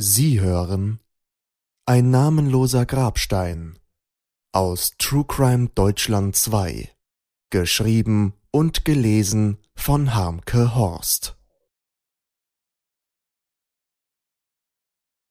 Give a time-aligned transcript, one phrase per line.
[0.00, 1.00] Sie hören
[1.84, 3.80] Ein namenloser Grabstein
[4.52, 6.88] aus True Crime Deutschland 2,
[7.50, 11.36] geschrieben und gelesen von Harmke Horst.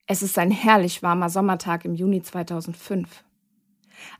[0.05, 3.23] Es ist ein herrlich warmer Sommertag im Juni 2005.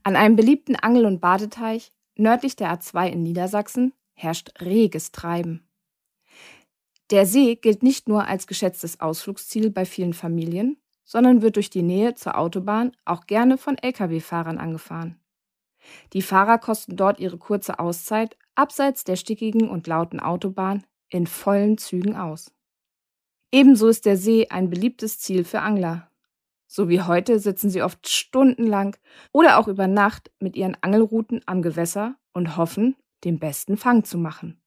[0.04, 5.67] An einem beliebten Angel- und Badeteich nördlich der A2 in Niedersachsen herrscht reges Treiben.
[7.10, 11.84] Der See gilt nicht nur als geschätztes Ausflugsziel bei vielen Familien, sondern wird durch die
[11.84, 15.20] Nähe zur Autobahn auch gerne von Lkw-Fahrern angefahren.
[16.12, 21.78] Die Fahrer kosten dort ihre kurze Auszeit abseits der stickigen und lauten Autobahn in vollen
[21.78, 22.52] Zügen aus.
[23.54, 26.12] Ebenso ist der See ein beliebtes Ziel für Angler.
[26.68, 28.98] So wie heute sitzen sie oft stundenlang
[29.32, 34.18] oder auch über Nacht mit ihren Angelruten am Gewässer und hoffen, den besten Fang zu
[34.18, 34.62] machen.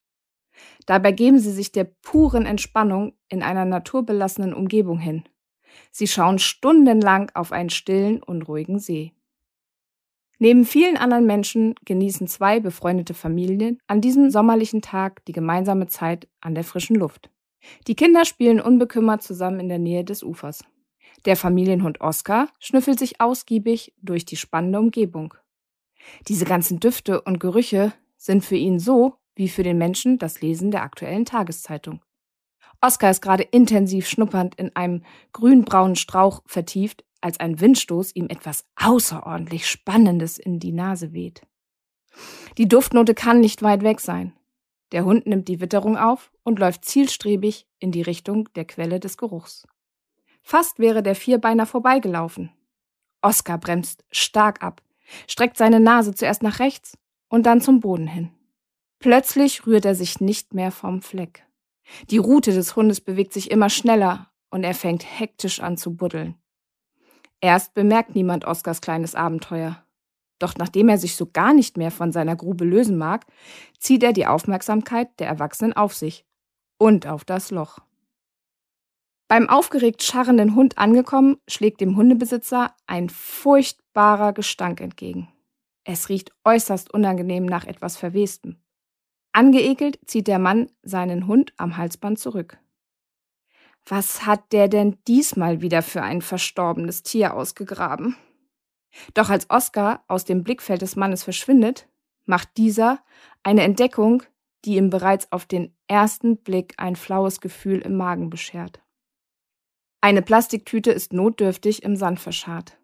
[0.87, 5.25] Dabei geben sie sich der puren Entspannung in einer naturbelassenen Umgebung hin.
[5.91, 9.13] Sie schauen stundenlang auf einen stillen und ruhigen See.
[10.39, 16.29] Neben vielen anderen Menschen genießen zwei befreundete Familien an diesem sommerlichen Tag die gemeinsame Zeit
[16.41, 17.31] an der frischen Luft.
[17.87, 20.65] Die Kinder spielen unbekümmert zusammen in der Nähe des Ufers.
[21.27, 25.35] Der Familienhund Oscar schnüffelt sich ausgiebig durch die spannende Umgebung.
[26.29, 30.71] Diese ganzen Düfte und Gerüche sind für ihn so wie für den Menschen das Lesen
[30.71, 32.01] der aktuellen Tageszeitung.
[32.81, 38.65] Oskar ist gerade intensiv schnuppernd in einem grünbraunen Strauch vertieft, als ein Windstoß ihm etwas
[38.77, 41.43] außerordentlich Spannendes in die Nase weht.
[42.59, 44.33] Die Duftnote kann nicht weit weg sein.
[44.93, 49.17] Der Hund nimmt die Witterung auf und läuft zielstrebig in die Richtung der Quelle des
[49.17, 49.67] Geruchs.
[50.43, 52.51] Fast wäre der Vierbeiner vorbeigelaufen.
[53.23, 54.83] Oskar bremst stark ab,
[55.29, 56.97] streckt seine Nase zuerst nach rechts
[57.29, 58.31] und dann zum Boden hin.
[59.01, 61.47] Plötzlich rührt er sich nicht mehr vom Fleck.
[62.11, 66.37] Die Rute des Hundes bewegt sich immer schneller und er fängt hektisch an zu buddeln.
[67.41, 69.83] Erst bemerkt niemand Oskars kleines Abenteuer.
[70.39, 73.25] Doch nachdem er sich so gar nicht mehr von seiner Grube lösen mag,
[73.79, 76.27] zieht er die Aufmerksamkeit der Erwachsenen auf sich
[76.79, 77.79] und auf das Loch.
[79.29, 85.29] Beim aufgeregt scharrenden Hund angekommen, schlägt dem Hundebesitzer ein furchtbarer Gestank entgegen.
[85.85, 88.61] Es riecht äußerst unangenehm nach etwas Verwestem.
[89.33, 92.59] Angeekelt zieht der Mann seinen Hund am Halsband zurück.
[93.87, 98.17] Was hat der denn diesmal wieder für ein verstorbenes Tier ausgegraben?
[99.15, 101.89] Doch als Oskar aus dem Blickfeld des Mannes verschwindet,
[102.27, 103.03] macht dieser
[103.43, 104.23] eine Entdeckung,
[104.65, 108.81] die ihm bereits auf den ersten Blick ein flaues Gefühl im Magen beschert.
[110.01, 112.79] Eine Plastiktüte ist notdürftig im Sand verscharrt.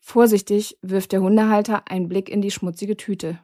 [0.00, 3.38] Vorsichtig wirft der Hundehalter einen Blick in die schmutzige Tüte.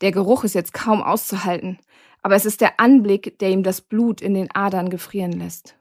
[0.00, 1.78] Der Geruch ist jetzt kaum auszuhalten,
[2.22, 5.76] aber es ist der Anblick, der ihm das Blut in den Adern gefrieren lässt.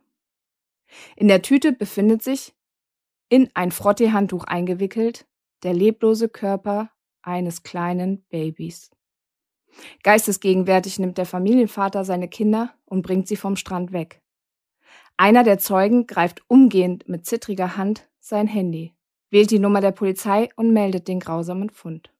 [1.15, 2.53] In der Tüte befindet sich,
[3.29, 5.25] in ein Frotteehandtuch eingewickelt,
[5.63, 6.91] der leblose Körper
[7.21, 8.91] eines kleinen Babys.
[10.03, 14.21] Geistesgegenwärtig nimmt der Familienvater seine Kinder und bringt sie vom Strand weg.
[15.15, 18.93] Einer der Zeugen greift umgehend mit zittriger Hand sein Handy,
[19.29, 22.10] wählt die Nummer der Polizei und meldet den grausamen Fund.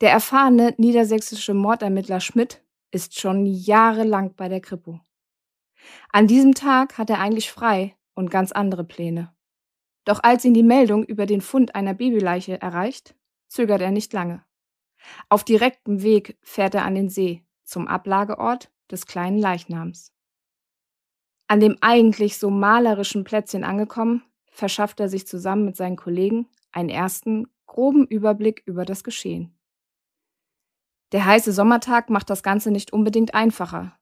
[0.00, 5.00] Der erfahrene niedersächsische Mordermittler Schmidt ist schon jahrelang bei der Kripo.
[6.10, 9.34] An diesem Tag hat er eigentlich frei und ganz andere Pläne.
[10.06, 13.14] Doch als ihn die Meldung über den Fund einer Babyleiche erreicht,
[13.48, 14.42] zögert er nicht lange.
[15.28, 20.14] Auf direktem Weg fährt er an den See zum Ablageort des kleinen Leichnams.
[21.46, 26.88] An dem eigentlich so malerischen Plätzchen angekommen, verschafft er sich zusammen mit seinen Kollegen einen
[26.88, 29.59] ersten groben Überblick über das Geschehen.
[31.12, 33.96] Der heiße Sommertag macht das Ganze nicht unbedingt einfacher.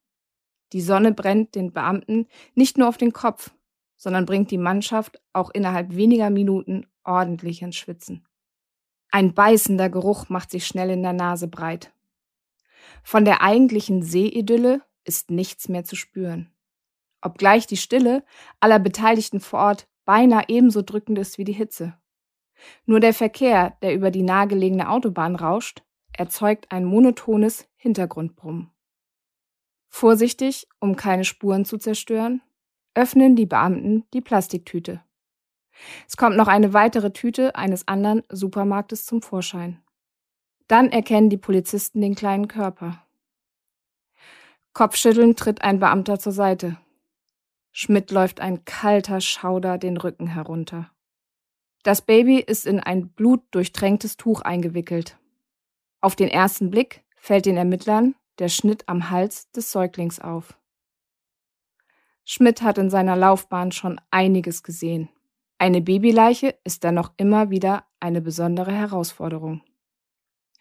[0.73, 3.51] Die Sonne brennt den Beamten nicht nur auf den Kopf,
[3.97, 8.27] sondern bringt die Mannschaft auch innerhalb weniger Minuten ordentlich ins Schwitzen.
[9.11, 11.93] Ein beißender Geruch macht sich schnell in der Nase breit.
[13.03, 16.53] Von der eigentlichen Seeidylle ist nichts mehr zu spüren.
[17.23, 18.23] Obgleich die Stille
[18.61, 21.99] aller Beteiligten vor Ort beinahe ebenso drückend ist wie die Hitze.
[22.85, 25.83] Nur der Verkehr, der über die nahegelegene Autobahn rauscht,
[26.19, 28.71] erzeugt ein monotones Hintergrundbrummen.
[29.89, 32.43] Vorsichtig, um keine Spuren zu zerstören,
[32.95, 35.03] öffnen die Beamten die Plastiktüte.
[36.07, 39.81] Es kommt noch eine weitere Tüte eines anderen Supermarktes zum Vorschein.
[40.67, 43.03] Dann erkennen die Polizisten den kleinen Körper.
[44.73, 46.77] Kopfschüttelnd tritt ein Beamter zur Seite.
[47.73, 50.91] Schmidt läuft ein kalter Schauder den Rücken herunter.
[51.85, 55.17] Das Baby ist in ein blutdurchtränktes Tuch eingewickelt.
[56.01, 60.59] Auf den ersten Blick fällt den Ermittlern der Schnitt am Hals des Säuglings auf.
[62.25, 65.09] Schmidt hat in seiner Laufbahn schon einiges gesehen.
[65.59, 69.63] Eine Babyleiche ist dennoch immer wieder eine besondere Herausforderung.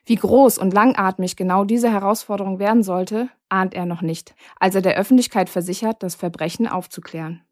[0.06, 4.82] Wie groß und langatmig genau diese Herausforderung werden sollte, ahnt er noch nicht, als er
[4.82, 7.44] der Öffentlichkeit versichert, das Verbrechen aufzuklären.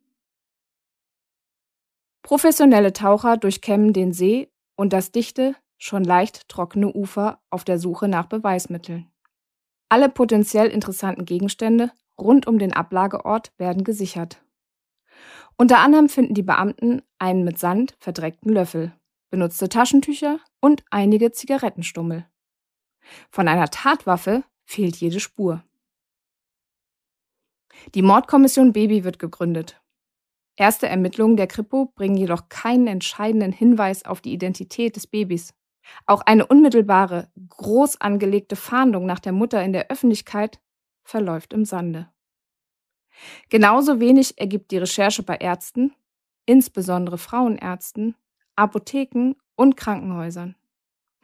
[2.24, 8.08] Professionelle Taucher durchkämmen den See und das dichte, schon leicht trockene Ufer auf der Suche
[8.08, 9.12] nach Beweismitteln.
[9.90, 14.42] Alle potenziell interessanten Gegenstände rund um den Ablageort werden gesichert.
[15.58, 18.94] Unter anderem finden die Beamten einen mit Sand verdreckten Löffel,
[19.30, 22.26] benutzte Taschentücher und einige Zigarettenstummel.
[23.30, 25.64] Von einer Tatwaffe fehlt jede Spur.
[27.94, 29.82] Die Mordkommission Baby wird gegründet.
[30.58, 35.54] Erste Ermittlungen der Kripo bringen jedoch keinen entscheidenden Hinweis auf die Identität des Babys.
[36.06, 40.60] Auch eine unmittelbare, groß angelegte Fahndung nach der Mutter in der Öffentlichkeit
[41.04, 42.10] verläuft im Sande.
[43.50, 45.94] Genauso wenig ergibt die Recherche bei Ärzten,
[46.46, 48.16] insbesondere Frauenärzten,
[48.56, 50.56] Apotheken und Krankenhäusern.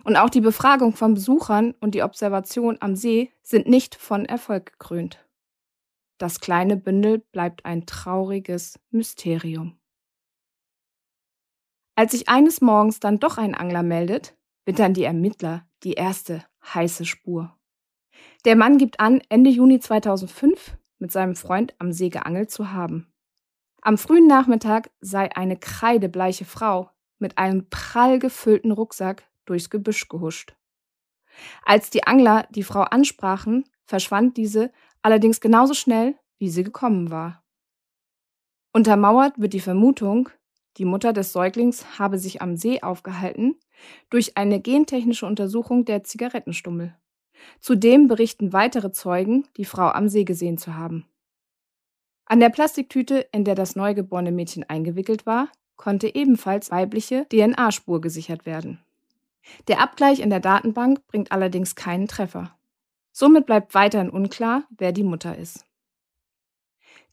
[0.04, 4.74] Und auch die Befragung von Besuchern und die Observation am See sind nicht von Erfolg
[4.74, 5.26] gekrönt.
[6.18, 9.78] Das kleine Bündel bleibt ein trauriges Mysterium.
[11.96, 14.36] Als sich eines Morgens dann doch ein Angler meldet,
[14.66, 17.58] wittern die Ermittler die erste heiße Spur.
[18.46, 23.12] Der Mann gibt an, Ende Juni 2005 mit seinem Freund am See geangelt zu haben.
[23.82, 30.56] Am frühen Nachmittag sei eine kreidebleiche Frau mit einem prall gefüllten Rucksack durchs Gebüsch gehuscht.
[31.64, 34.72] Als die Angler die Frau ansprachen, verschwand diese
[35.02, 37.44] allerdings genauso schnell, wie sie gekommen war.
[38.74, 40.30] Untermauert wird die Vermutung,
[40.78, 43.56] die Mutter des Säuglings habe sich am See aufgehalten,
[44.10, 46.96] durch eine gentechnische Untersuchung der Zigarettenstummel.
[47.60, 51.06] Zudem berichten weitere Zeugen, die Frau am See gesehen zu haben.
[52.26, 58.46] An der Plastiktüte, in der das neugeborene Mädchen eingewickelt war, konnte ebenfalls weibliche DNA-Spur gesichert
[58.46, 58.80] werden.
[59.68, 62.56] Der Abgleich in der Datenbank bringt allerdings keinen Treffer.
[63.12, 65.66] Somit bleibt weiterhin unklar, wer die Mutter ist.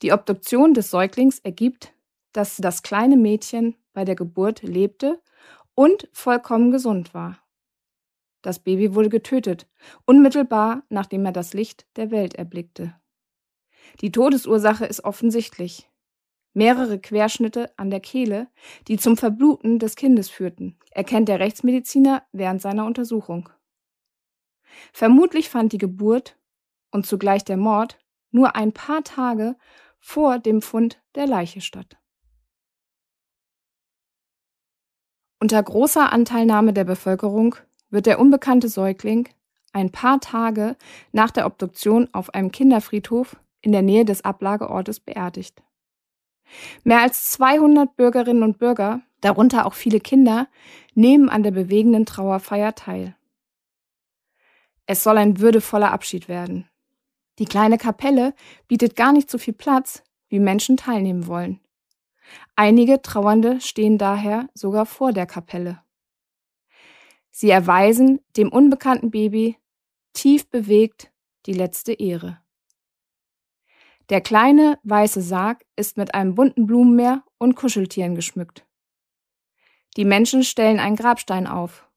[0.02, 1.92] Die Obduktion des Säuglings ergibt,
[2.32, 5.20] dass das kleine Mädchen bei der Geburt lebte
[5.74, 7.38] und vollkommen gesund war.
[8.42, 9.66] Das Baby wurde getötet,
[10.04, 12.94] unmittelbar nachdem er das Licht der Welt erblickte.
[14.00, 15.88] Die Todesursache ist offensichtlich
[16.52, 18.48] mehrere Querschnitte an der Kehle,
[18.88, 23.48] die zum Verbluten des Kindes führten, erkennt der Rechtsmediziner während seiner Untersuchung.
[24.92, 26.36] Vermutlich fand die Geburt
[26.90, 27.98] und zugleich der Mord
[28.30, 29.56] nur ein paar Tage
[29.98, 31.97] vor dem Fund der Leiche statt.
[35.40, 37.54] Unter großer Anteilnahme der Bevölkerung
[37.90, 39.28] wird der unbekannte Säugling
[39.72, 40.76] ein paar Tage
[41.12, 45.62] nach der Obduktion auf einem Kinderfriedhof in der Nähe des Ablageortes beerdigt.
[46.82, 50.48] Mehr als 200 Bürgerinnen und Bürger, darunter auch viele Kinder,
[50.94, 53.14] nehmen an der bewegenden Trauerfeier teil.
[54.86, 56.66] Es soll ein würdevoller Abschied werden.
[57.38, 58.34] Die kleine Kapelle
[58.66, 61.60] bietet gar nicht so viel Platz, wie Menschen teilnehmen wollen.
[62.56, 65.82] Einige Trauernde stehen daher sogar vor der Kapelle.
[67.30, 69.56] Sie erweisen dem unbekannten Baby
[70.12, 71.12] tief bewegt
[71.46, 72.40] die letzte Ehre.
[74.08, 78.66] Der kleine weiße Sarg ist mit einem bunten Blumenmeer und Kuscheltieren geschmückt.
[79.96, 81.88] Die Menschen stellen einen Grabstein auf.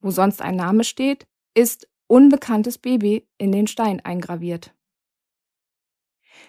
[0.00, 4.74] Wo sonst ein Name steht, ist unbekanntes Baby in den Stein eingraviert.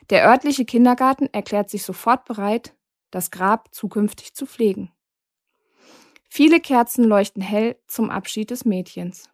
[0.09, 2.75] Der örtliche Kindergarten erklärt sich sofort bereit,
[3.11, 4.91] das Grab zukünftig zu pflegen.
[6.29, 9.29] Viele Kerzen leuchten hell zum Abschied des Mädchens.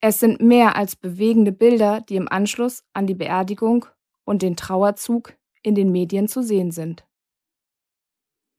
[0.00, 3.86] Es sind mehr als bewegende Bilder, die im Anschluss an die Beerdigung
[4.24, 7.04] und den Trauerzug in den Medien zu sehen sind.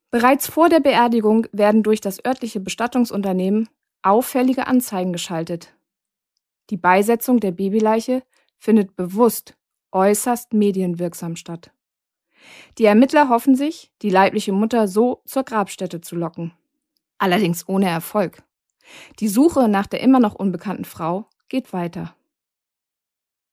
[0.10, 3.70] Bereits vor der Beerdigung werden durch das örtliche Bestattungsunternehmen
[4.02, 5.76] auffällige Anzeigen geschaltet.
[6.70, 8.24] Die Beisetzung der Babyleiche
[8.58, 9.56] findet bewusst
[9.92, 11.72] äußerst medienwirksam statt.
[12.78, 16.54] Die Ermittler hoffen sich, die leibliche Mutter so zur Grabstätte zu locken.
[17.18, 18.44] Allerdings ohne Erfolg.
[19.20, 22.16] Die Suche nach der immer noch unbekannten Frau geht weiter.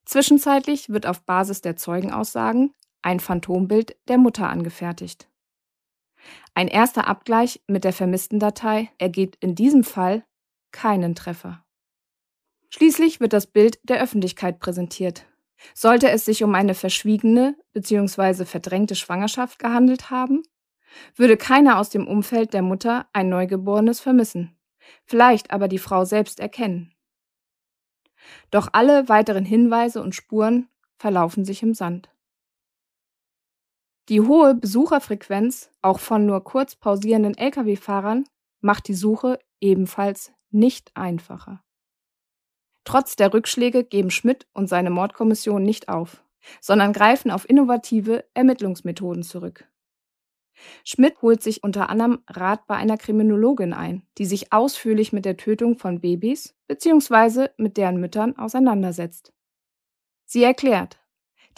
[0.05, 5.29] Zwischenzeitlich wird auf Basis der Zeugenaussagen ein Phantombild der Mutter angefertigt.
[6.55, 10.25] Ein erster Abgleich mit der vermissten Datei ergibt in diesem Fall
[10.73, 11.65] keinen Treffer.
[12.71, 15.27] Schließlich wird das Bild der Öffentlichkeit präsentiert.
[15.75, 18.45] Sollte es sich um eine verschwiegene bzw.
[18.45, 20.43] verdrängte Schwangerschaft gehandelt haben,
[21.17, 24.57] würde keiner aus dem Umfeld der Mutter ein Neugeborenes vermissen
[25.05, 26.93] vielleicht aber die Frau selbst erkennen.
[28.51, 32.11] Doch alle weiteren Hinweise und Spuren verlaufen sich im Sand.
[34.09, 38.25] Die hohe Besucherfrequenz, auch von nur kurz pausierenden Lkw-Fahrern,
[38.61, 41.63] macht die Suche ebenfalls nicht einfacher.
[42.85, 46.23] Trotz der Rückschläge geben Schmidt und seine Mordkommission nicht auf,
[46.61, 49.67] sondern greifen auf innovative Ermittlungsmethoden zurück.
[50.85, 55.37] Schmidt holt sich unter anderem Rat bei einer Kriminologin ein, die sich ausführlich mit der
[55.37, 57.49] Tötung von Babys bzw.
[57.57, 59.33] mit deren Müttern auseinandersetzt.
[60.27, 61.01] Sie erklärt,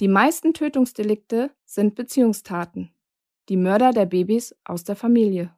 [0.00, 2.92] die meisten Tötungsdelikte sind Beziehungstaten,
[3.48, 5.54] die Mörder der Babys aus der Familie.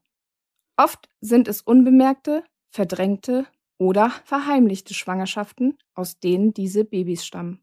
[0.76, 3.46] Oft sind es unbemerkte, verdrängte
[3.78, 7.62] oder verheimlichte Schwangerschaften, aus denen diese Babys stammen.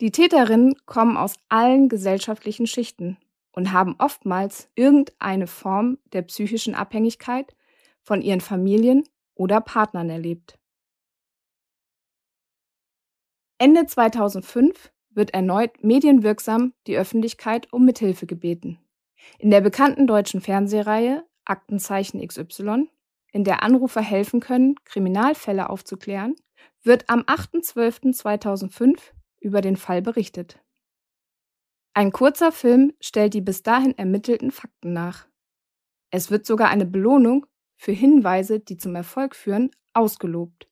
[0.00, 3.16] Die Täterinnen kommen aus allen gesellschaftlichen Schichten
[3.52, 7.56] und haben oftmals irgendeine Form der psychischen Abhängigkeit
[8.02, 10.58] von ihren Familien oder Partnern erlebt.
[13.58, 18.78] Ende 2005 wird erneut medienwirksam die Öffentlichkeit um Mithilfe gebeten.
[19.38, 22.88] In der bekannten deutschen Fernsehreihe Aktenzeichen XY,
[23.32, 26.34] in der Anrufer helfen können, Kriminalfälle aufzuklären,
[26.82, 28.98] wird am 8.12.2005
[29.40, 30.60] über den Fall berichtet.
[31.94, 35.26] Ein kurzer Film stellt die bis dahin ermittelten Fakten nach.
[36.10, 40.68] Es wird sogar eine Belohnung für Hinweise, die zum Erfolg führen, ausgelobt.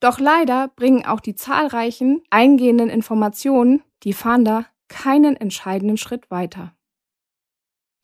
[0.00, 6.74] Doch leider bringen auch die zahlreichen eingehenden Informationen die Fahnder keinen entscheidenden Schritt weiter.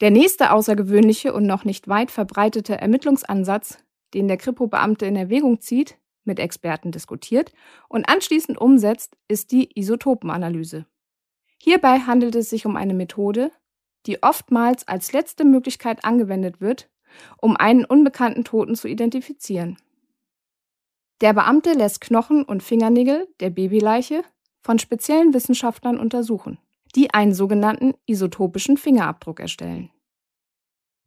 [0.04, 3.78] Der nächste außergewöhnliche und noch nicht weit verbreitete Ermittlungsansatz,
[4.12, 7.54] den der Kripo-Beamte in Erwägung zieht, mit Experten diskutiert
[7.88, 10.84] und anschließend umsetzt, ist die Isotopenanalyse.
[11.56, 13.50] Hierbei handelt es sich um eine Methode,
[14.04, 16.90] die oftmals als letzte Möglichkeit angewendet wird,
[17.38, 19.78] um einen unbekannten Toten zu identifizieren.
[21.23, 24.23] Der Beamte lässt Knochen und Fingernägel der Babyleiche
[24.61, 26.58] von speziellen Wissenschaftlern untersuchen,
[26.94, 29.88] die einen sogenannten isotopischen Fingerabdruck erstellen.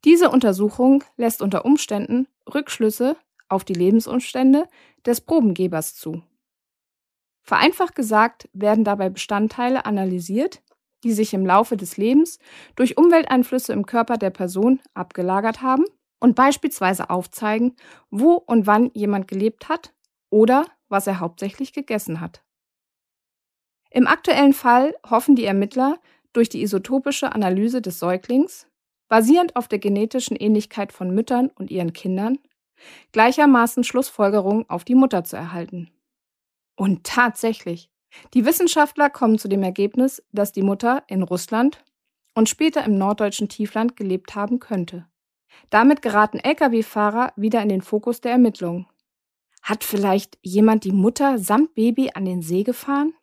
[0.08, 3.18] Diese Untersuchung lässt unter Umständen Rückschlüsse
[3.50, 4.70] auf die Lebensumstände
[5.06, 6.24] des Probengebers zu.
[7.44, 10.64] Vereinfacht gesagt werden dabei Bestandteile analysiert,
[11.04, 12.40] die sich im Laufe des Lebens
[12.78, 15.84] durch Umwelteinflüsse im Körper der Person abgelagert haben
[16.22, 17.76] und beispielsweise aufzeigen,
[18.10, 19.94] wo und wann jemand gelebt hat
[20.30, 22.46] oder was er hauptsächlich gegessen hat.
[23.90, 26.00] Im aktuellen Fall hoffen die Ermittler
[26.32, 28.68] durch die isotopische Analyse des Säuglings,
[29.08, 32.40] basierend auf der genetischen Ähnlichkeit von Müttern und ihren Kindern,
[33.12, 35.90] gleichermaßen Schlussfolgerungen auf die Mutter zu erhalten.
[36.76, 37.90] Und tatsächlich,
[38.34, 41.84] die Wissenschaftler kommen zu dem Ergebnis, dass die Mutter in Russland
[42.36, 45.08] und später im norddeutschen Tiefland gelebt haben könnte.
[45.70, 48.86] Damit geraten Lkw-Fahrer wieder in den Fokus der Ermittlungen.
[49.64, 53.14] Hat vielleicht jemand die Mutter samt Baby an den See gefahren?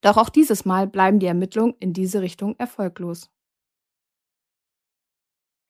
[0.00, 3.30] Doch auch dieses Mal bleiben die Ermittlungen in diese Richtung erfolglos.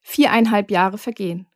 [0.03, 1.47] Viereinhalb Jahre vergehen.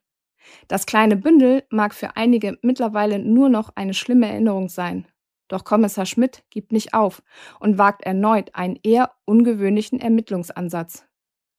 [0.67, 5.07] Das kleine Bündel mag für einige mittlerweile nur noch eine schlimme Erinnerung sein.
[5.47, 7.23] Doch Kommissar Schmidt gibt nicht auf
[7.59, 11.05] und wagt erneut einen eher ungewöhnlichen Ermittlungsansatz.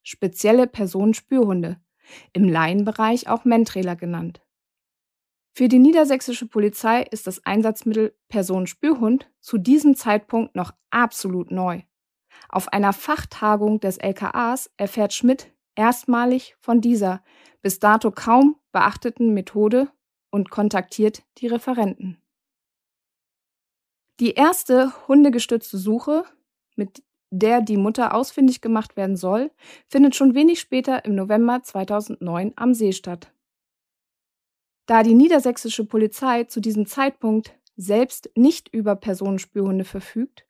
[0.03, 1.79] Spezielle Personenspürhunde,
[2.33, 4.41] im Laienbereich auch Mentrailer genannt.
[5.53, 11.81] Für die niedersächsische Polizei ist das Einsatzmittel Personenspürhund zu diesem Zeitpunkt noch absolut neu.
[12.47, 17.23] Auf einer Fachtagung des LKAs erfährt Schmidt erstmalig von dieser
[17.61, 19.89] bis dato kaum beachteten Methode
[20.29, 22.21] und kontaktiert die Referenten.
[24.19, 26.25] Die erste hundegestützte Suche,
[26.75, 29.51] mit der die Mutter ausfindig gemacht werden soll,
[29.87, 33.31] findet schon wenig später im November 2009 am See statt.
[34.87, 40.47] Da die niedersächsische Polizei zu diesem Zeitpunkt selbst nicht über Personenspürhunde verfügt,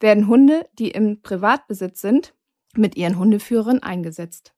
[0.00, 2.34] werden Hunde, die im Privatbesitz sind,
[2.74, 4.54] mit ihren Hundeführern eingesetzt.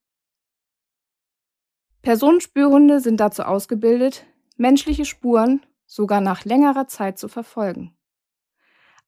[2.04, 4.26] Personenspürhunde sind dazu ausgebildet,
[4.58, 7.96] menschliche Spuren sogar nach längerer Zeit zu verfolgen.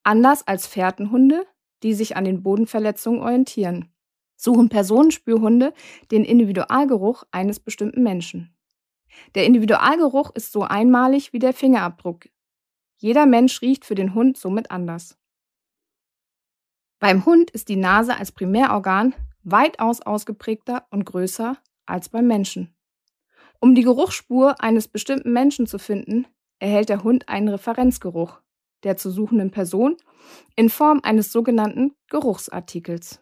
[0.03, 1.47] Anders als Fährtenhunde,
[1.83, 3.93] die sich an den Bodenverletzungen orientieren,
[4.35, 5.75] suchen Personenspürhunde
[6.11, 8.57] den Individualgeruch eines bestimmten Menschen.
[9.35, 12.31] Der Individualgeruch ist so einmalig wie der Fingerabdruck.
[12.97, 15.19] Jeder Mensch riecht für den Hund somit anders.
[16.99, 22.76] Beim Hund ist die Nase als Primärorgan weitaus ausgeprägter und größer als beim Menschen.
[23.61, 26.27] Um die Geruchsspur eines bestimmten Menschen zu finden,
[26.59, 28.41] erhält der Hund einen Referenzgeruch,
[28.83, 29.97] der zu suchenden Person
[30.55, 33.21] in Form eines sogenannten Geruchsartikels.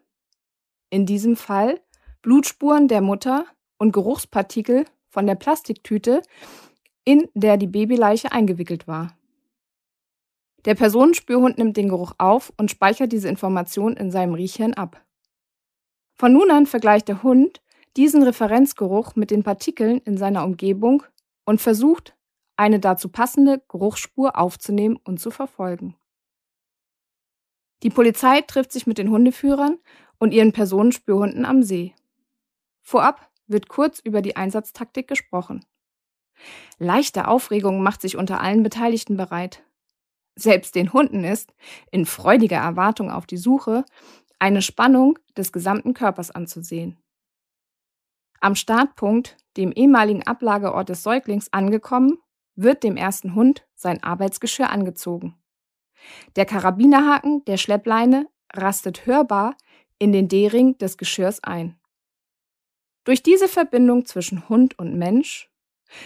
[0.91, 1.81] In diesem Fall
[2.23, 3.47] Blutspuren der Mutter
[3.79, 6.23] und Geruchspartikel von der Plastiktüte,
[7.05, 9.17] in der die Babyleiche eingewickelt war.
[10.65, 15.05] Der Personenspürhund nimmt den Geruch auf und speichert diese Information in seinem Riechhirn ab.
[16.15, 17.61] Von nun an vergleicht der Hund
[17.97, 21.03] diesen Referenzgeruch mit den Partikeln in seiner Umgebung
[21.45, 22.17] und versucht,
[22.57, 25.97] eine dazu passende Geruchsspur aufzunehmen und zu verfolgen.
[27.83, 29.79] Die Polizei trifft sich mit den Hundeführern
[30.19, 31.95] und ihren Personenspürhunden am See.
[32.81, 35.65] Vorab wird kurz über die Einsatztaktik gesprochen.
[36.79, 39.63] Leichte Aufregung macht sich unter allen Beteiligten bereit.
[40.37, 41.55] Selbst den Hunden ist,
[41.91, 43.85] in freudiger Erwartung auf die Suche,
[44.39, 46.99] eine Spannung des gesamten Körpers anzusehen.
[48.45, 52.19] Am Startpunkt, dem ehemaligen Ablageort des Säuglings, angekommen,
[52.57, 55.43] wird dem ersten Hund sein Arbeitsgeschirr angezogen.
[56.37, 59.57] Der Karabinerhaken der Schleppleine rastet hörbar
[59.99, 61.81] in den D-Ring des Geschirrs ein.
[63.05, 65.51] Durch diese Verbindung zwischen Hund und Mensch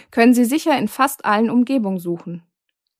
[0.09, 2.43] können Sie sicher in fast allen Umgebungen suchen.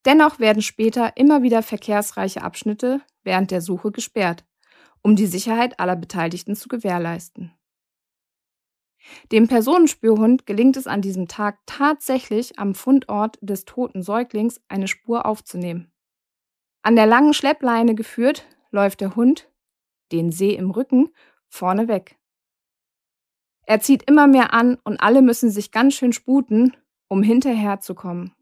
[0.04, 4.44] Dennoch werden später immer wieder verkehrsreiche Abschnitte während der Suche gesperrt,
[5.02, 7.54] um die Sicherheit aller Beteiligten zu gewährleisten.
[9.32, 15.26] Dem Personenspürhund gelingt es an diesem Tag tatsächlich am Fundort des toten Säuglings eine Spur
[15.26, 15.92] aufzunehmen.
[16.82, 19.50] An der langen Schleppleine geführt, läuft der Hund,
[20.12, 21.10] den See im Rücken,
[21.48, 22.18] vorne weg.
[23.66, 26.76] Er zieht immer mehr an und alle müssen sich ganz schön sputen,
[27.08, 28.34] um hinterherzukommen.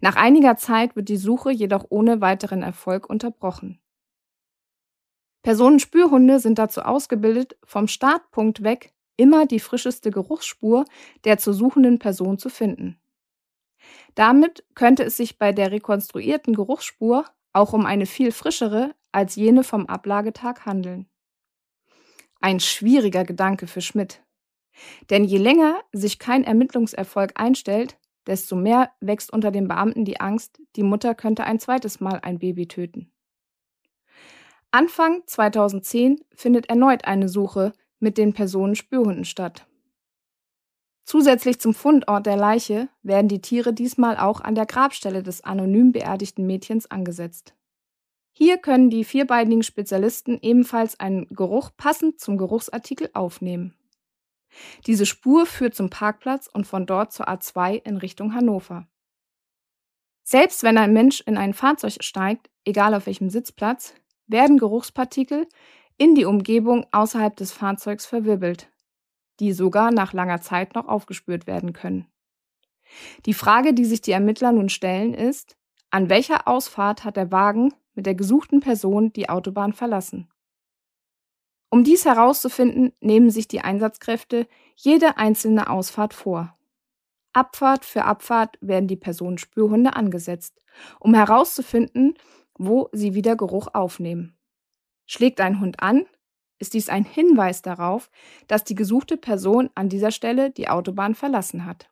[0.00, 3.80] Nach einiger Zeit wird die Suche jedoch ohne weiteren Erfolg unterbrochen.
[5.42, 10.84] Personenspürhunde sind dazu ausgebildet, vom Startpunkt weg immer die frischeste Geruchsspur
[11.24, 12.98] der zu suchenden Person zu finden.
[14.14, 19.64] Damit könnte es sich bei der rekonstruierten Geruchsspur auch um eine viel frischere als jene
[19.64, 21.06] vom Ablagetag handeln.
[22.40, 24.22] Ein schwieriger Gedanke für Schmidt.
[25.10, 30.60] Denn je länger sich kein Ermittlungserfolg einstellt, desto mehr wächst unter den Beamten die Angst,
[30.76, 33.12] die Mutter könnte ein zweites Mal ein Baby töten.
[34.70, 39.66] Anfang 2010 findet erneut eine Suche mit den Personenspürhunden statt.
[41.04, 45.92] Zusätzlich zum Fundort der Leiche werden die Tiere diesmal auch an der Grabstelle des anonym
[45.92, 47.54] beerdigten Mädchens angesetzt.
[48.32, 53.74] Hier können die vierbeinigen Spezialisten ebenfalls einen Geruch passend zum Geruchsartikel aufnehmen.
[54.86, 58.88] Diese Spur führt zum Parkplatz und von dort zur A2 in Richtung Hannover.
[60.24, 63.94] Selbst wenn ein Mensch in ein Fahrzeug steigt, egal auf welchem Sitzplatz,
[64.26, 65.46] werden Geruchspartikel
[65.96, 68.68] in die Umgebung außerhalb des Fahrzeugs verwirbelt,
[69.40, 72.06] die sogar nach langer Zeit noch aufgespürt werden können.
[73.26, 75.56] Die Frage, die sich die Ermittler nun stellen, ist,
[75.90, 80.28] an welcher Ausfahrt hat der Wagen mit der gesuchten Person die Autobahn verlassen?
[81.70, 86.56] Um dies herauszufinden, nehmen sich die Einsatzkräfte jede einzelne Ausfahrt vor.
[87.32, 90.60] Abfahrt für Abfahrt werden die Personenspürhunde angesetzt,
[91.00, 92.14] um herauszufinden,
[92.56, 94.36] wo sie wieder Geruch aufnehmen.
[95.06, 96.06] Schlägt ein Hund an,
[96.58, 98.10] ist dies ein Hinweis darauf,
[98.46, 101.90] dass die gesuchte Person an dieser Stelle die Autobahn verlassen hat.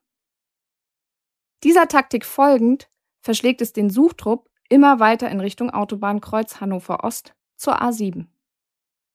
[1.62, 2.88] Dieser Taktik folgend
[3.20, 8.26] verschlägt es den Suchtrupp immer weiter in Richtung Autobahnkreuz Hannover Ost zur A7.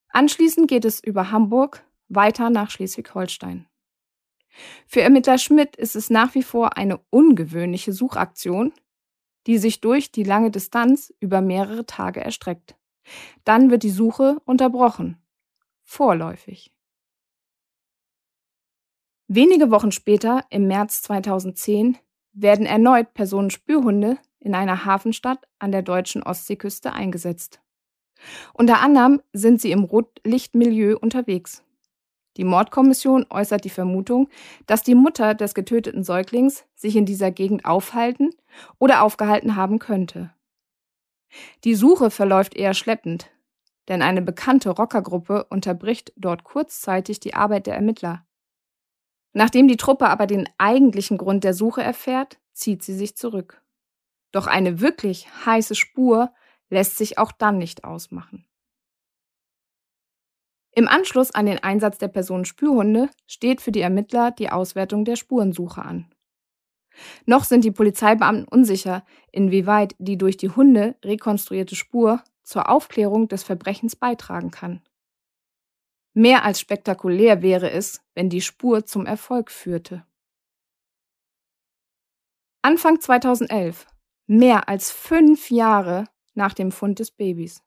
[0.10, 3.68] Anschließend geht es über Hamburg weiter nach Schleswig-Holstein.
[4.88, 8.74] Für Ermittler Schmidt ist es nach wie vor eine ungewöhnliche Suchaktion,
[9.46, 12.77] die sich durch die lange Distanz über mehrere Tage erstreckt.
[13.44, 15.18] Dann wird die Suche unterbrochen.
[15.84, 16.72] Vorläufig.
[19.28, 21.98] Wenige Wochen später, im März 2010,
[22.34, 27.60] werden erneut Personenspürhunde in einer Hafenstadt an der deutschen Ostseeküste eingesetzt.
[28.54, 31.64] Unter anderem sind sie im Rotlichtmilieu unterwegs.
[32.38, 34.30] Die Mordkommission äußert die Vermutung,
[34.68, 38.30] dass die Mutter des getöteten Säuglings sich in dieser Gegend aufhalten
[38.78, 40.32] oder aufgehalten haben könnte.
[41.64, 43.30] Die Suche verläuft eher schleppend,
[43.88, 48.26] denn eine bekannte Rockergruppe unterbricht dort kurzzeitig die Arbeit der Ermittler.
[49.34, 53.62] Nachdem die Truppe aber den eigentlichen Grund der Suche erfährt, zieht sie sich zurück.
[54.32, 56.34] Doch eine wirklich heiße Spur
[56.70, 58.46] lässt sich auch dann nicht ausmachen.
[60.72, 65.82] Im Anschluss an den Einsatz der Personenspürhunde steht für die Ermittler die Auswertung der Spurensuche
[65.82, 66.14] an.
[67.26, 73.44] Noch sind die Polizeibeamten unsicher, inwieweit die durch die Hunde rekonstruierte Spur zur Aufklärung des
[73.44, 74.82] Verbrechens beitragen kann.
[76.14, 80.06] Mehr als spektakulär wäre es, wenn die Spur zum Erfolg führte.
[82.64, 83.86] Anfang 2011,
[84.26, 87.64] mehr als fünf Jahre nach dem Fund des Babys.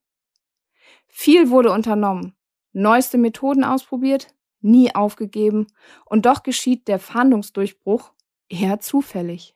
[1.07, 2.35] Viel wurde unternommen,
[2.73, 5.67] neueste Methoden ausprobiert, nie aufgegeben,
[6.05, 8.13] und doch geschieht der Fahndungsdurchbruch
[8.51, 9.55] eher zufällig.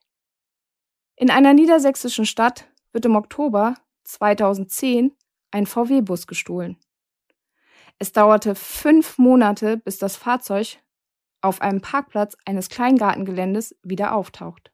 [1.17, 5.13] In einer niedersächsischen Stadt wird im Oktober 2010
[5.51, 6.79] ein VW-Bus gestohlen.
[7.99, 10.79] Es dauerte fünf Monate, bis das Fahrzeug
[11.43, 14.73] auf einem Parkplatz eines Kleingartengeländes wieder auftaucht.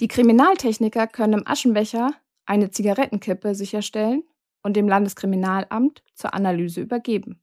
[0.00, 2.14] Die Kriminaltechniker können im Aschenbecher
[2.46, 4.24] eine Zigarettenkippe sicherstellen
[4.62, 7.40] und dem Landeskriminalamt zur Analyse übergeben.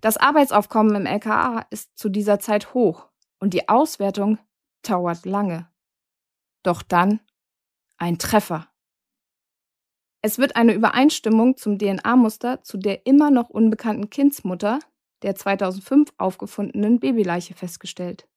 [0.00, 4.38] Das Arbeitsaufkommen im LKA ist zu dieser Zeit hoch und die Auswertung
[4.82, 5.68] dauert lange.
[6.62, 7.20] Doch dann
[7.96, 8.68] ein Treffer.
[10.20, 14.80] Es wird eine Übereinstimmung zum DNA-Muster zu der immer noch unbekannten Kindsmutter
[15.22, 18.28] der 2005 aufgefundenen Babyleiche festgestellt.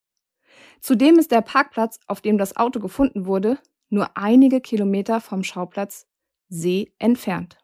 [0.79, 3.57] Zudem ist der Parkplatz, auf dem das Auto gefunden wurde,
[3.89, 6.07] nur einige Kilometer vom Schauplatz
[6.49, 7.57] See entfernt.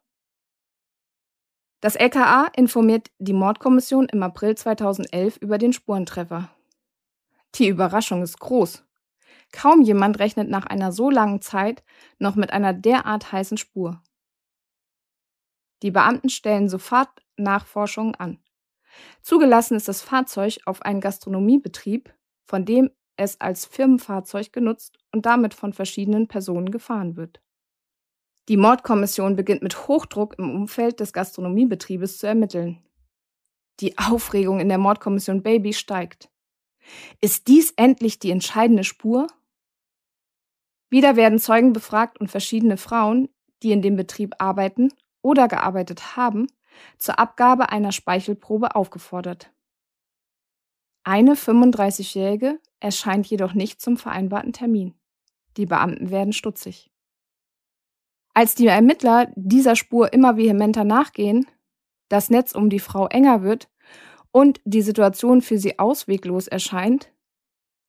[1.79, 6.49] Das LKA informiert die Mordkommission im April 2011 über den Spurentreffer.
[7.55, 8.83] Die Überraschung ist groß.
[9.51, 11.83] Kaum jemand rechnet nach einer so langen Zeit
[12.19, 14.01] noch mit einer derart heißen Spur.
[15.83, 18.39] Die Beamten stellen sofort Nachforschungen an.
[19.21, 22.13] Zugelassen ist das Fahrzeug auf einen Gastronomiebetrieb,
[22.45, 27.41] von dem es als Firmenfahrzeug genutzt und damit von verschiedenen Personen gefahren wird.
[28.47, 32.81] Die Mordkommission beginnt mit Hochdruck im Umfeld des Gastronomiebetriebes zu ermitteln.
[33.81, 36.29] Die Aufregung in der Mordkommission Baby steigt.
[37.21, 39.27] Ist dies endlich die entscheidende Spur?
[40.89, 43.29] Wieder werden Zeugen befragt und verschiedene Frauen,
[43.63, 46.47] die in dem Betrieb arbeiten oder gearbeitet haben,
[46.97, 49.51] zur Abgabe einer Speichelprobe aufgefordert.
[51.03, 54.93] Eine 35-Jährige erscheint jedoch nicht zum vereinbarten Termin.
[55.55, 56.91] Die Beamten werden stutzig.
[58.33, 61.47] Als die Ermittler dieser Spur immer vehementer nachgehen,
[62.09, 63.67] das Netz um die Frau enger wird
[64.31, 67.11] und die Situation für sie ausweglos erscheint,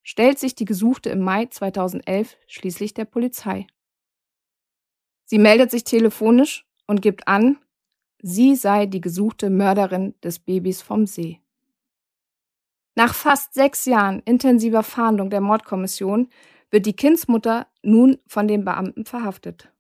[0.03, 3.67] stellt sich die Gesuchte im Mai 2011 schließlich der Polizei.
[5.25, 7.59] Sie meldet sich telefonisch und gibt an,
[8.23, 11.41] sie sei die gesuchte Mörderin des Babys vom See.
[12.95, 16.29] Nach fast sechs Jahren intensiver Fahndung der Mordkommission
[16.71, 19.71] wird die Kindsmutter nun von den Beamten verhaftet.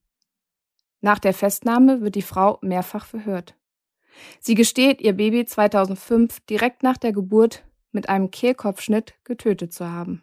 [1.00, 3.57] Nach der Festnahme wird die Frau mehrfach verhört.
[4.40, 10.22] Sie gesteht, ihr Baby 2005 direkt nach der Geburt mit einem Kehlkopfschnitt getötet zu haben.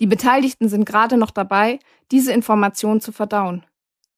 [0.00, 1.78] Die Beteiligten sind gerade noch dabei,
[2.10, 3.64] diese Information zu verdauen.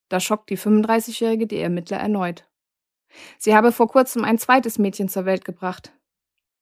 [0.08, 2.48] Da schockt die 35-Jährige die Ermittler erneut.
[3.38, 5.92] Sie habe vor kurzem ein zweites Mädchen zur Welt gebracht.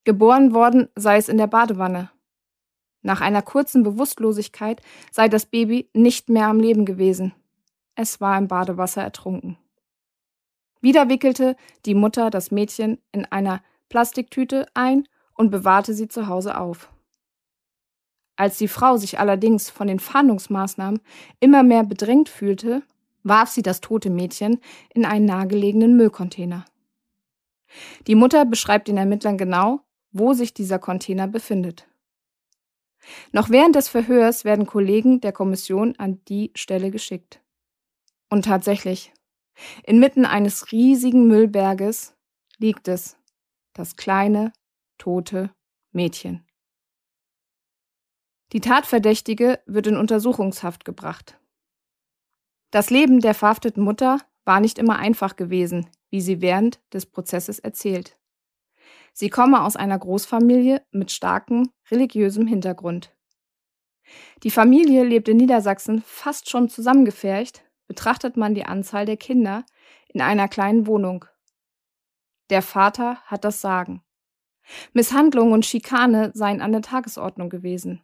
[0.04, 2.10] Geboren worden sei es in der Badewanne.
[3.02, 4.80] Nach einer kurzen Bewusstlosigkeit
[5.10, 7.34] sei das Baby nicht mehr am Leben gewesen.
[7.94, 9.58] Es war im Badewasser ertrunken.
[10.82, 16.58] Wieder wickelte die Mutter das Mädchen in einer Plastiktüte ein und bewahrte sie zu Hause
[16.58, 16.90] auf.
[18.36, 21.00] Als die Frau sich allerdings von den Fahndungsmaßnahmen
[21.40, 22.82] immer mehr bedrängt fühlte,
[23.22, 24.60] warf sie das tote Mädchen
[24.92, 26.64] in einen nahegelegenen Müllcontainer.
[28.06, 31.86] Die Mutter beschreibt den Ermittlern genau, wo sich dieser Container befindet.
[33.32, 37.40] Noch während des Verhörs werden Kollegen der Kommission an die Stelle geschickt.
[38.28, 39.12] Und tatsächlich,
[39.84, 42.14] inmitten eines riesigen Müllberges
[42.58, 43.16] liegt es,
[43.72, 44.52] das kleine,
[44.98, 45.54] tote
[45.92, 46.46] Mädchen.
[48.52, 51.38] Die Tatverdächtige wird in Untersuchungshaft gebracht.
[52.70, 57.58] Das Leben der verhafteten Mutter war nicht immer einfach gewesen, wie sie während des Prozesses
[57.58, 58.18] erzählt.
[59.14, 63.14] Sie komme aus einer Großfamilie mit starkem religiösem Hintergrund.
[64.42, 69.66] Die Familie lebt in Niedersachsen fast schon zusammengefärcht, betrachtet man die Anzahl der Kinder
[70.08, 71.26] in einer kleinen Wohnung.
[72.48, 74.02] Der Vater hat das Sagen.
[74.94, 78.00] Misshandlung und Schikane seien an der Tagesordnung gewesen.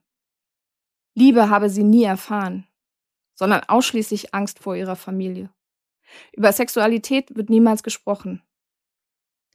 [1.15, 2.67] Liebe habe sie nie erfahren,
[3.35, 5.49] sondern ausschließlich Angst vor ihrer Familie.
[6.33, 8.43] Über Sexualität wird niemals gesprochen.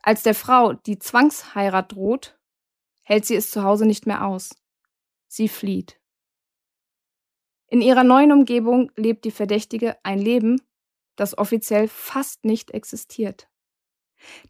[0.01, 2.39] Als der Frau die Zwangsheirat droht,
[3.03, 4.55] hält sie es zu Hause nicht mehr aus.
[5.27, 6.01] Sie flieht.
[7.73, 10.61] In ihrer neuen Umgebung lebt die Verdächtige ein Leben,
[11.15, 13.49] das offiziell fast nicht existiert.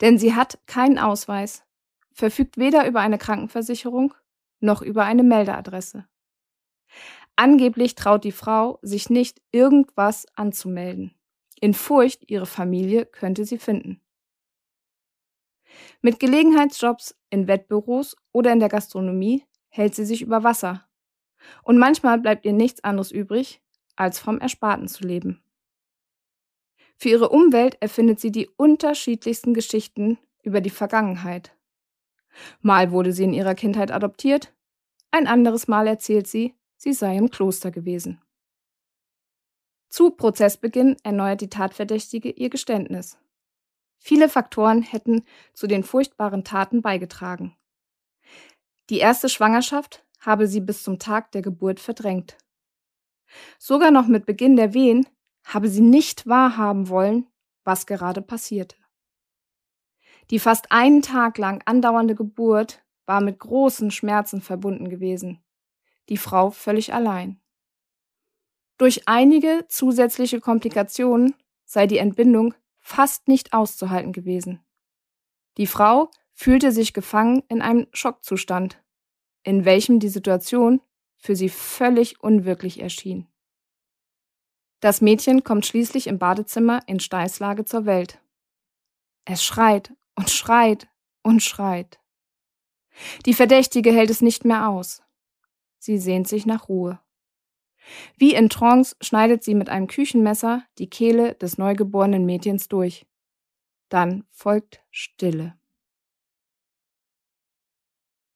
[0.01, 1.63] Denn sie hat keinen Ausweis,
[2.11, 4.13] verfügt weder über eine Krankenversicherung
[4.59, 6.05] noch über eine Meldeadresse.
[7.37, 11.15] Angeblich traut die Frau sich nicht, irgendwas anzumelden,
[11.61, 14.01] in Furcht, ihre Familie könnte sie finden.
[16.01, 20.89] Mit Gelegenheitsjobs in Wettbüros oder in der Gastronomie hält sie sich über Wasser.
[21.63, 23.61] Und manchmal bleibt ihr nichts anderes übrig,
[23.95, 25.43] als vom Ersparten zu leben.
[26.95, 31.55] Für ihre Umwelt erfindet sie die unterschiedlichsten Geschichten über die Vergangenheit.
[32.61, 34.53] Mal wurde sie in ihrer Kindheit adoptiert,
[35.11, 38.19] ein anderes Mal erzählt sie, sie sei im Kloster gewesen.
[39.89, 43.19] Zu Prozessbeginn erneuert die Tatverdächtige ihr Geständnis.
[43.99, 47.55] Viele Faktoren hätten zu den furchtbaren Taten beigetragen.
[48.89, 52.37] Die erste Schwangerschaft habe sie bis zum Tag der Geburt verdrängt.
[53.57, 55.07] Sogar noch mit Beginn der Wehen
[55.43, 57.27] habe sie nicht wahrhaben wollen,
[57.63, 58.75] was gerade passierte.
[60.29, 65.43] Die fast einen Tag lang andauernde Geburt war mit großen Schmerzen verbunden gewesen.
[66.09, 67.41] Die Frau völlig allein.
[68.77, 74.63] Durch einige zusätzliche Komplikationen sei die Entbindung fast nicht auszuhalten gewesen.
[75.57, 78.82] Die Frau fühlte sich gefangen in einem Schockzustand,
[79.43, 80.81] in welchem die Situation
[81.17, 83.27] für sie völlig unwirklich erschien.
[84.79, 88.19] Das Mädchen kommt schließlich im Badezimmer in Steißlage zur Welt.
[89.25, 90.87] Es schreit und schreit
[91.21, 91.99] und schreit.
[93.25, 95.01] Die Verdächtige hält es nicht mehr aus.
[95.79, 96.99] Sie sehnt sich nach Ruhe.
[98.17, 103.05] Wie in Trance schneidet sie mit einem Küchenmesser die Kehle des neugeborenen Mädchens durch.
[103.89, 105.57] Dann folgt Stille.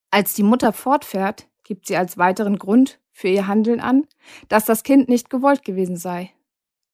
[0.09, 4.07] Als die Mutter fortfährt, gibt sie als weiteren Grund für ihr Handeln an,
[4.47, 6.33] dass das Kind nicht gewollt gewesen sei.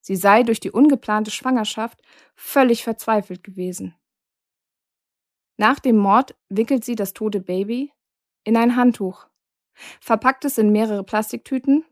[0.01, 2.01] Sie sei durch die ungeplante Schwangerschaft
[2.35, 3.95] völlig verzweifelt gewesen.
[5.57, 7.91] Nach dem Mord wickelt sie das tote Baby
[8.43, 9.27] in ein Handtuch,
[10.01, 11.85] verpackt es in mehrere Plastiktüten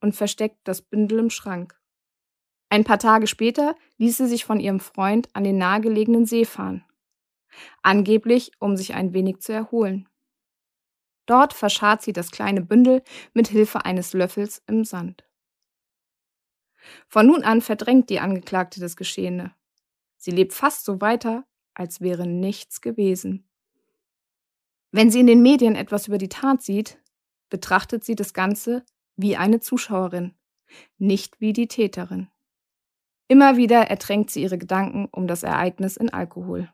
[0.00, 1.80] und versteckt das Bündel im Schrank.
[2.68, 6.84] Ein paar Tage später ließ sie sich von ihrem Freund an den nahegelegenen See fahren,
[7.82, 10.08] angeblich um sich ein wenig zu erholen.
[11.26, 15.24] Dort verscharrt sie das kleine Bündel mit Hilfe eines Löffels im Sand.
[17.08, 19.54] Von nun an verdrängt die Angeklagte das Geschehene.
[20.16, 23.48] Sie lebt fast so weiter, als wäre nichts gewesen.
[24.92, 26.98] Wenn sie in den Medien etwas über die Tat sieht,
[27.50, 28.84] betrachtet sie das Ganze
[29.16, 30.34] wie eine Zuschauerin,
[30.98, 32.28] nicht wie die Täterin.
[33.26, 36.70] Immer wieder ertränkt sie ihre Gedanken um das Ereignis in Alkohol.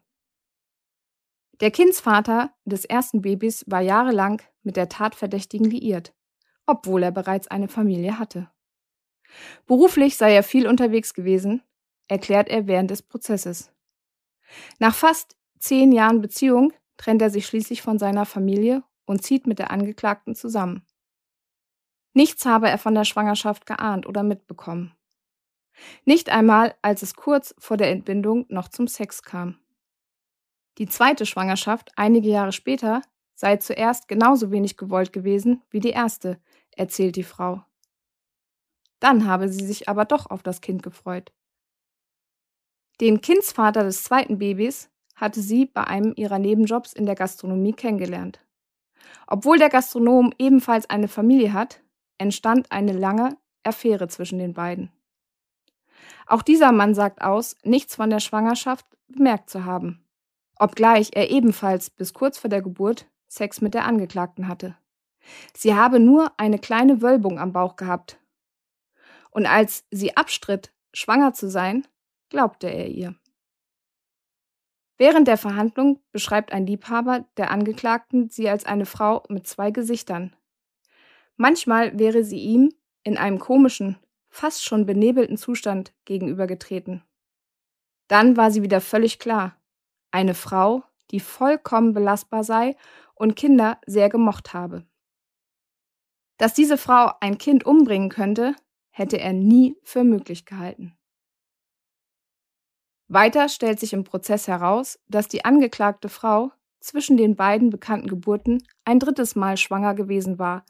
[1.60, 6.14] Der Kindsvater des ersten Babys war jahrelang mit der Tatverdächtigen liiert,
[6.66, 8.50] obwohl er bereits eine Familie hatte.
[9.66, 11.62] Beruflich sei er viel unterwegs gewesen,
[12.08, 13.72] erklärt er während des Prozesses.
[14.78, 19.58] Nach fast zehn Jahren Beziehung trennt er sich schließlich von seiner Familie und zieht mit
[19.58, 20.84] der Angeklagten zusammen.
[22.14, 24.96] Nichts habe er von der Schwangerschaft geahnt oder mitbekommen.
[26.04, 29.58] Nicht einmal, als es kurz vor der Entbindung noch zum Sex kam.
[30.80, 33.02] Die zweite Schwangerschaft, einige Jahre später,
[33.34, 36.40] sei zuerst genauso wenig gewollt gewesen wie die erste,
[36.74, 37.62] erzählt die Frau.
[38.98, 41.32] Dann habe sie sich aber doch auf das Kind gefreut.
[43.02, 48.40] Den Kindsvater des zweiten Babys hatte sie bei einem ihrer Nebenjobs in der Gastronomie kennengelernt.
[49.26, 51.82] Obwohl der Gastronom ebenfalls eine Familie hat,
[52.16, 54.90] entstand eine lange Affäre zwischen den beiden.
[56.26, 60.06] Auch dieser Mann sagt aus, nichts von der Schwangerschaft bemerkt zu haben,
[60.60, 64.76] obgleich er ebenfalls bis kurz vor der Geburt Sex mit der Angeklagten hatte.
[65.54, 68.18] Sie habe nur eine kleine Wölbung am Bauch gehabt.
[69.30, 71.86] Und als sie abstritt, schwanger zu sein,
[72.28, 73.14] glaubte er ihr.
[74.98, 80.34] Während der Verhandlung beschreibt ein Liebhaber der Angeklagten sie als eine Frau mit zwei Gesichtern,
[81.42, 82.70] Manchmal wäre sie ihm
[83.02, 83.96] in einem komischen,
[84.28, 87.02] fast schon benebelten Zustand gegenübergetreten.
[88.08, 89.56] Dann war sie wieder völlig klar.
[90.10, 92.76] Eine Frau, die vollkommen belastbar sei
[93.14, 94.84] und Kinder sehr gemocht habe.
[96.38, 98.54] Dass diese Frau ein Kind umbringen könnte,
[98.90, 100.96] hätte er nie für möglich gehalten.
[103.08, 108.62] Weiter stellt sich im Prozess heraus, dass die angeklagte Frau zwischen den beiden bekannten Geburten
[108.84, 110.64] ein drittes Mal schwanger gewesen war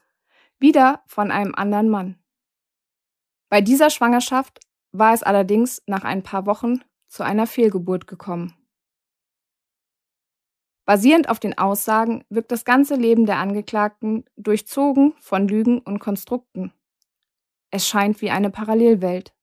[0.61, 2.15] wieder von einem anderen Mann.
[3.49, 4.59] Bei dieser Schwangerschaft
[4.91, 8.53] war es allerdings nach ein paar Wochen zu einer Fehlgeburt gekommen.
[10.85, 16.73] Basierend auf den Aussagen wirkt das ganze Leben der Angeklagten durchzogen von Lügen und Konstrukten.
[17.69, 19.33] Es scheint wie eine Parallelwelt.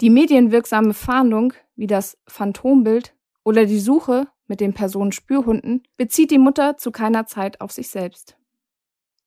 [0.00, 6.76] Die medienwirksame Fahndung wie das Phantombild oder die Suche mit den Personenspürhunden bezieht die Mutter
[6.76, 8.36] zu keiner Zeit auf sich selbst.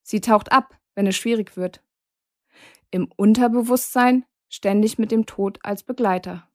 [0.03, 1.81] Sie taucht ab, wenn es schwierig wird.
[2.91, 6.47] Im Unterbewusstsein ständig mit dem Tod als Begleiter.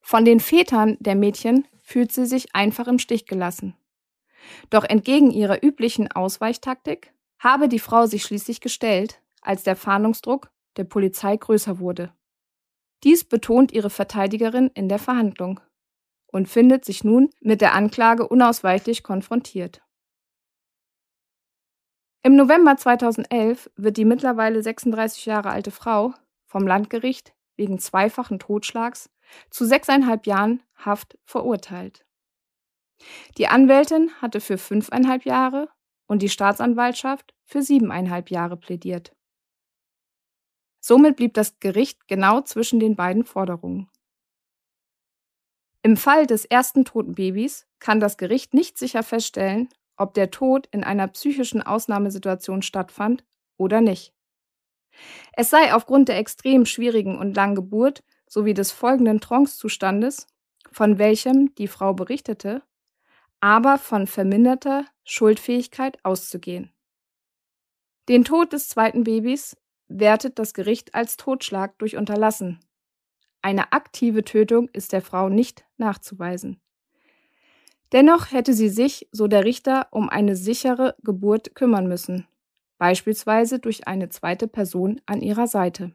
[0.00, 3.76] Von den Vätern der Mädchen fühlt sie sich einfach im Stich gelassen.
[4.70, 10.84] Doch entgegen ihrer üblichen Ausweichtaktik habe die Frau sich schließlich gestellt, als der Fahndungsdruck der
[10.84, 12.12] Polizei größer wurde.
[13.04, 15.60] Dies betont ihre Verteidigerin in der Verhandlung
[16.26, 19.82] und findet sich nun mit der Anklage unausweichlich konfrontiert.
[22.22, 26.12] Im November 2011 wird die mittlerweile 36 Jahre alte Frau
[26.46, 29.10] vom Landgericht wegen zweifachen Totschlags
[29.50, 32.04] zu sechseinhalb Jahren Haft verurteilt.
[33.36, 35.68] Die Anwältin hatte für fünfeinhalb Jahre
[36.06, 39.14] und die Staatsanwaltschaft für siebeneinhalb Jahre plädiert.
[40.80, 43.90] Somit blieb das Gericht genau zwischen den beiden Forderungen.
[45.82, 50.66] Im Fall des ersten toten Babys kann das Gericht nicht sicher feststellen, ob der Tod
[50.70, 53.24] in einer psychischen Ausnahmesituation stattfand
[53.56, 54.14] oder nicht.
[55.32, 60.26] Es sei aufgrund der extrem schwierigen und langen Geburt sowie des folgenden Trancezustandes,
[60.70, 62.62] von welchem die Frau berichtete,
[63.40, 66.72] aber von verminderter Schuldfähigkeit auszugehen.
[68.08, 69.56] Den Tod des zweiten Babys
[69.88, 72.60] wertet das Gericht als Totschlag durch Unterlassen.
[73.42, 76.60] Eine aktive Tötung ist der Frau nicht nachzuweisen.
[77.92, 82.26] Dennoch hätte sie sich, so der Richter, um eine sichere Geburt kümmern müssen,
[82.76, 85.92] beispielsweise durch eine zweite Person an ihrer Seite.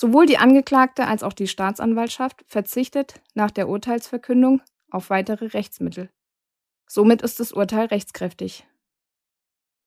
[0.00, 6.08] Sowohl die Angeklagte als auch die Staatsanwaltschaft verzichtet nach der Urteilsverkündung auf weitere Rechtsmittel.
[6.86, 8.66] Somit ist das Urteil rechtskräftig.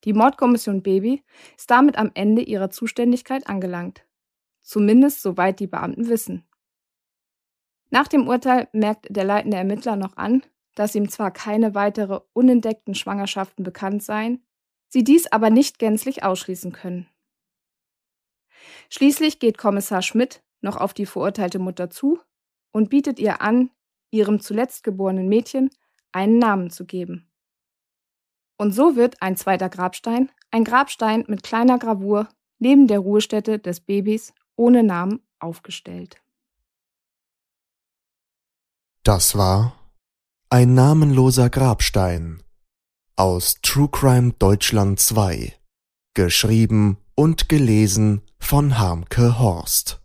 [0.03, 1.23] Die Mordkommission Baby
[1.57, 4.05] ist damit am Ende ihrer Zuständigkeit angelangt.
[4.61, 6.43] Zumindest soweit die Beamten wissen.
[7.89, 10.43] Nach dem Urteil merkt der leitende Ermittler noch an,
[10.75, 14.45] dass ihm zwar keine weitere unentdeckten Schwangerschaften bekannt seien,
[14.89, 17.09] sie dies aber nicht gänzlich ausschließen können.
[18.89, 22.19] Schließlich geht Kommissar Schmidt noch auf die verurteilte Mutter zu
[22.71, 23.69] und bietet ihr an,
[24.11, 25.69] ihrem zuletzt geborenen Mädchen
[26.11, 27.29] einen Namen zu geben.
[28.57, 33.81] Und so wird ein zweiter Grabstein, ein Grabstein mit kleiner Gravur, neben der Ruhestätte des
[33.81, 36.21] Babys ohne Namen aufgestellt.
[39.03, 39.77] Das war
[40.49, 42.41] ein namenloser Grabstein
[43.15, 45.53] aus True Crime Deutschland 2,
[46.13, 50.02] geschrieben und gelesen von Harmke Horst.